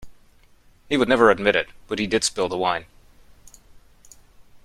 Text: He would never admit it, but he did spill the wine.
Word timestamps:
He 0.89 0.97
would 0.97 1.07
never 1.07 1.29
admit 1.29 1.55
it, 1.55 1.67
but 1.87 1.99
he 1.99 2.07
did 2.07 2.23
spill 2.23 2.49
the 2.49 2.57
wine. 2.57 2.85